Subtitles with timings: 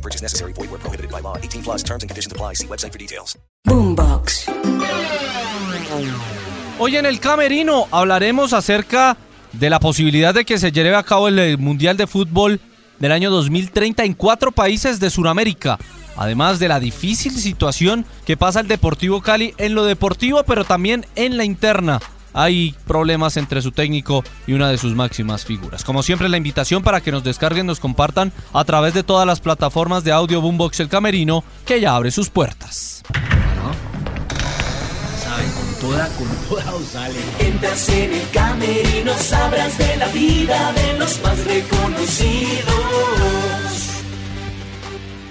[0.00, 0.52] No purchase necessary.
[0.54, 1.36] Void where prohibited by law.
[1.36, 2.54] 18 plus terms and conditions apply.
[2.54, 3.38] See website for details.
[3.66, 4.46] Boombox.
[6.78, 9.18] Hoy en el Camerino hablaremos acerca
[9.52, 12.60] de la posibilidad de que se lleve a cabo el Mundial de Fútbol
[12.98, 15.78] del año 2030 en cuatro países de Sudamérica.
[16.16, 21.04] Además de la difícil situación que pasa el Deportivo Cali en lo deportivo, pero también
[21.16, 22.00] en la interna.
[22.32, 25.84] Hay problemas entre su técnico y una de sus máximas figuras.
[25.84, 29.40] Como siempre, la invitación para que nos descarguen, nos compartan a través de todas las
[29.40, 33.02] plataformas de audio Boombox El Camerino, que ya abre sus puertas.
[35.22, 37.18] Saben, con toda, con toda os sale.
[37.40, 42.74] Entras en el camerino, sabrás de la vida de los más reconocidos.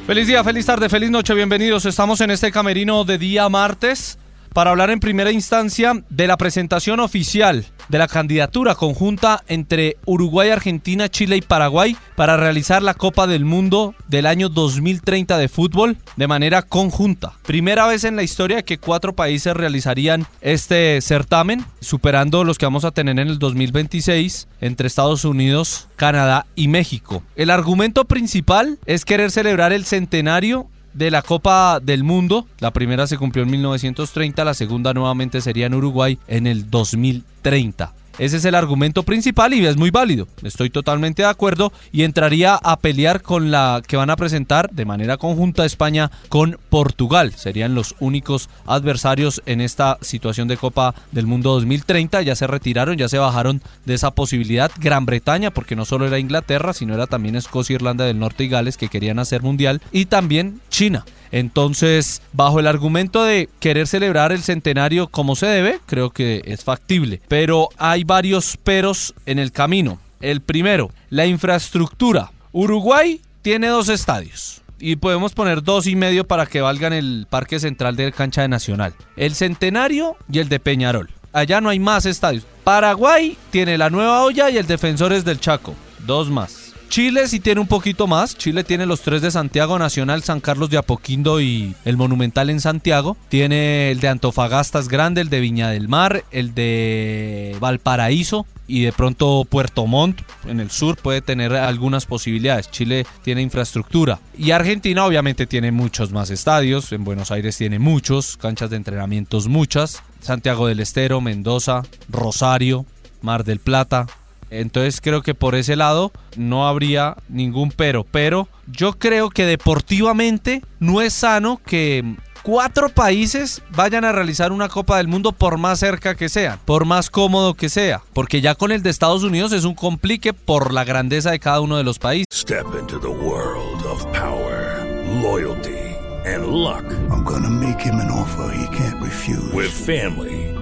[0.05, 1.85] Feliz día, feliz tarde, feliz noche, bienvenidos.
[1.85, 4.17] Estamos en este camerino de día martes
[4.53, 10.49] para hablar en primera instancia de la presentación oficial de la candidatura conjunta entre Uruguay,
[10.49, 15.97] Argentina, Chile y Paraguay para realizar la Copa del Mundo del año 2030 de fútbol
[16.15, 17.33] de manera conjunta.
[17.45, 22.85] Primera vez en la historia que cuatro países realizarían este certamen, superando los que vamos
[22.85, 27.23] a tener en el 2026 entre Estados Unidos, Canadá y México.
[27.35, 32.47] El argumento principal es querer celebrar el centenario de la Copa del Mundo.
[32.59, 37.93] La primera se cumplió en 1930, la segunda nuevamente sería en Uruguay en el 2030.
[38.19, 40.27] Ese es el argumento principal y es muy válido.
[40.43, 44.83] Estoy totalmente de acuerdo y entraría a pelear con la que van a presentar de
[44.83, 47.31] manera conjunta España con Portugal.
[47.37, 52.21] Serían los únicos adversarios en esta situación de Copa del Mundo 2030.
[52.23, 54.69] Ya se retiraron, ya se bajaron de esa posibilidad.
[54.79, 58.49] Gran Bretaña, porque no solo era Inglaterra, sino era también Escocia, Irlanda del Norte y
[58.49, 59.81] Gales que querían hacer mundial.
[59.93, 61.05] Y también China.
[61.31, 66.63] Entonces, bajo el argumento de querer celebrar el centenario como se debe, creo que es
[66.63, 67.21] factible.
[67.27, 69.99] Pero hay varios peros en el camino.
[70.21, 72.31] El primero, la infraestructura.
[72.51, 74.61] Uruguay tiene dos estadios.
[74.79, 78.47] Y podemos poner dos y medio para que valgan el Parque Central del Cancha de
[78.47, 78.93] Nacional.
[79.17, 81.09] El Centenario y el de Peñarol.
[81.33, 82.45] Allá no hay más estadios.
[82.63, 85.75] Paraguay tiene la Nueva Olla y el Defensores del Chaco.
[86.05, 86.68] Dos más.
[86.89, 88.35] Chile sí tiene un poquito más.
[88.35, 92.59] Chile tiene los tres de Santiago Nacional, San Carlos de Apoquindo y el Monumental en
[92.59, 93.15] Santiago.
[93.29, 98.91] Tiene el de Antofagasta grande, el de Viña del Mar, el de Valparaíso y de
[98.91, 102.71] pronto Puerto Montt en el sur puede tener algunas posibilidades.
[102.71, 106.91] Chile tiene infraestructura y Argentina obviamente tiene muchos más estadios.
[106.91, 110.01] En Buenos Aires tiene muchos, canchas de entrenamientos muchas.
[110.21, 112.85] Santiago del Estero, Mendoza, Rosario,
[113.21, 114.07] Mar del Plata,
[114.49, 118.03] entonces creo que por ese lado no habría ningún pero.
[118.03, 124.69] Pero yo creo que deportivamente no es sano que cuatro países vayan a realizar una
[124.69, 128.01] Copa del Mundo por más cerca que sea, por más cómodo que sea.
[128.13, 131.61] Porque ya con el de Estados Unidos es un complique por la grandeza de cada
[131.61, 132.25] uno de los países.
[132.31, 134.85] Step into the world of power,
[135.21, 135.95] loyalty,
[136.25, 136.83] and luck.
[137.11, 139.53] I'm gonna make him an offer he can't refuse.
[139.53, 140.38] With family,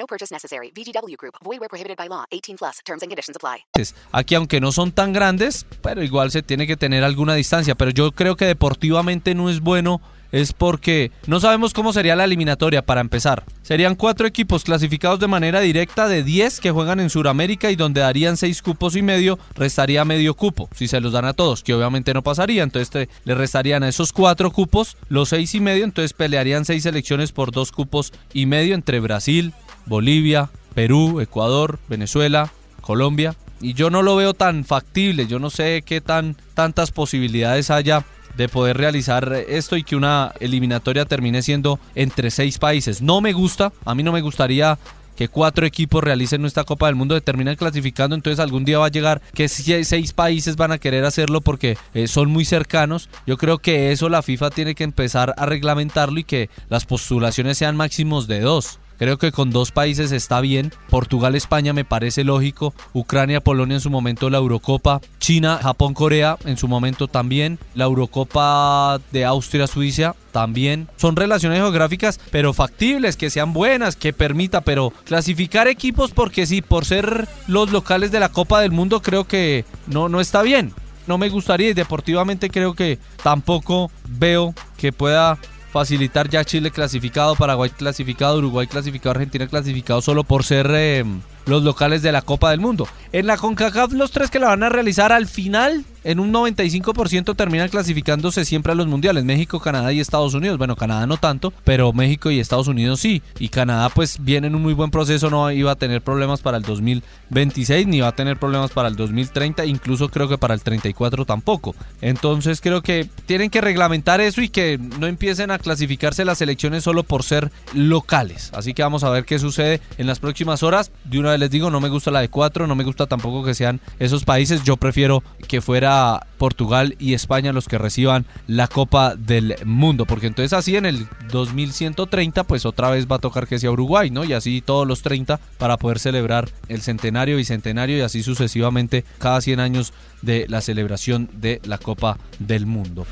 [0.00, 0.72] No purchase necessary.
[0.74, 1.34] VGW Group.
[1.44, 2.24] Void where prohibited by law.
[2.30, 2.78] 18 plus.
[2.86, 3.66] Terms and conditions apply.
[4.12, 7.74] Aquí aunque no son tan grandes, pero igual se tiene que tener alguna distancia.
[7.74, 10.00] Pero yo creo que deportivamente no es bueno
[10.32, 13.44] es porque no sabemos cómo sería la eliminatoria para empezar.
[13.62, 18.00] Serían cuatro equipos clasificados de manera directa de 10 que juegan en Sudamérica y donde
[18.00, 21.74] darían seis cupos y medio, restaría medio cupo, si se los dan a todos, que
[21.74, 26.12] obviamente no pasaría, entonces le restarían a esos cuatro cupos los seis y medio, entonces
[26.12, 29.52] pelearían seis selecciones por dos cupos y medio entre Brasil,
[29.90, 33.34] Bolivia, Perú, Ecuador, Venezuela, Colombia.
[33.60, 38.06] Y yo no lo veo tan factible, yo no sé qué tan tantas posibilidades haya
[38.36, 43.02] de poder realizar esto y que una eliminatoria termine siendo entre seis países.
[43.02, 44.78] No me gusta, a mí no me gustaría
[45.16, 48.90] que cuatro equipos realicen nuestra Copa del Mundo, terminan clasificando, entonces algún día va a
[48.90, 53.10] llegar que seis países van a querer hacerlo porque eh, son muy cercanos.
[53.26, 57.58] Yo creo que eso la FIFA tiene que empezar a reglamentarlo y que las postulaciones
[57.58, 58.79] sean máximos de dos.
[59.00, 60.74] Creo que con dos países está bien.
[60.90, 62.74] Portugal, España me parece lógico.
[62.92, 65.00] Ucrania, Polonia en su momento la Eurocopa.
[65.18, 67.58] China, Japón, Corea en su momento también.
[67.74, 70.86] La Eurocopa de Austria, Suiza también.
[70.96, 76.60] Son relaciones geográficas, pero factibles, que sean buenas, que permita, pero clasificar equipos porque sí,
[76.60, 80.74] por ser los locales de la Copa del Mundo creo que no, no está bien.
[81.06, 85.38] No me gustaría y deportivamente creo que tampoco veo que pueda
[85.72, 91.04] facilitar ya Chile clasificado, Paraguay clasificado, Uruguay clasificado, Argentina clasificado solo por ser eh,
[91.50, 92.86] los locales de la Copa del Mundo.
[93.12, 97.36] En la CONCACAF los tres que la van a realizar al final en un 95%
[97.36, 99.24] terminan clasificándose siempre a los mundiales.
[99.24, 100.58] México, Canadá y Estados Unidos.
[100.58, 103.22] Bueno, Canadá no tanto, pero México y Estados Unidos sí.
[103.38, 106.56] Y Canadá pues viene en un muy buen proceso, no iba a tener problemas para
[106.56, 110.62] el 2026 ni va a tener problemas para el 2030, incluso creo que para el
[110.62, 111.74] 34 tampoco.
[112.00, 116.84] Entonces creo que tienen que reglamentar eso y que no empiecen a clasificarse las elecciones
[116.84, 118.50] solo por ser locales.
[118.54, 120.90] Así que vamos a ver qué sucede en las próximas horas.
[121.04, 123.42] De una vez les digo, no me gusta la de cuatro, no me gusta tampoco
[123.42, 124.62] que sean esos países.
[124.62, 130.28] Yo prefiero que fuera Portugal y España los que reciban la Copa del Mundo, porque
[130.28, 134.24] entonces así en el 2130 pues otra vez va a tocar que sea Uruguay, ¿no?
[134.24, 139.04] Y así todos los 30 para poder celebrar el centenario y centenario y así sucesivamente
[139.18, 143.06] cada 100 años de la celebración de la Copa del Mundo.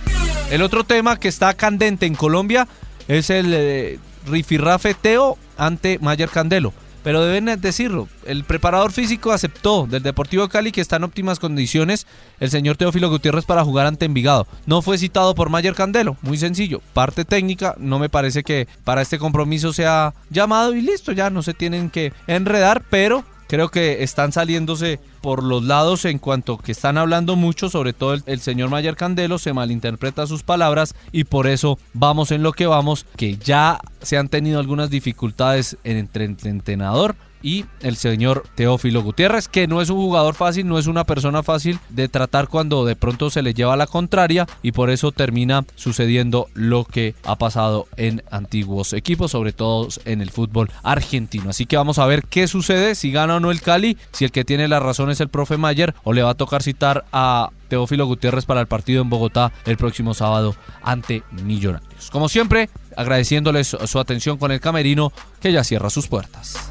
[0.51, 2.69] El otro tema que está candente en Colombia
[3.09, 6.73] es el eh, rifirrafe Teo ante Mayer Candelo
[7.03, 12.06] pero deben decirlo, el preparador físico aceptó del Deportivo Cali que está en óptimas condiciones
[12.41, 14.47] el señor Teófilo Gutiérrez para jugar ante Envigado.
[14.67, 16.81] No fue citado por Mayer Candelo, muy sencillo.
[16.93, 21.43] Parte técnica, no me parece que para este compromiso sea llamado y listo, ya no
[21.43, 26.73] se tienen que enredar, pero creo que están saliéndose por los lados en cuanto que
[26.73, 31.49] están hablando mucho, sobre todo el, señor Mayer Candelo, se malinterpreta sus palabras y por
[31.49, 36.37] eso vamos en lo que vamos, que ya se han tenido algunas dificultades entre el
[36.45, 41.05] entrenador y el señor Teófilo Gutiérrez, que no es un jugador fácil, no es una
[41.05, 45.12] persona fácil de tratar cuando de pronto se le lleva la contraria y por eso
[45.12, 51.50] termina sucediendo lo que ha pasado en antiguos equipos, sobre todo en el fútbol argentino.
[51.50, 54.32] Así que vamos a ver qué sucede, si gana o no el Cali, si el
[54.32, 57.50] que tiene la razón es el profe Mayer o le va a tocar citar a
[57.69, 62.11] Teófilo Gutiérrez para el partido en Bogotá el próximo sábado ante Millonarios.
[62.11, 66.70] Como siempre, agradeciéndoles su atención con el camerino que ya cierra sus puertas.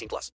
[0.07, 0.29] plus.